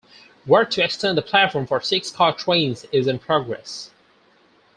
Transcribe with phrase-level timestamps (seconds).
[0.47, 3.91] Work to extend the platform for six-car trains is in progress.